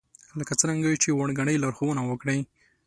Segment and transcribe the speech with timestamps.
[0.39, 2.39] لکه څرنګه چې وړ ګنئ لارښوونه وکړئ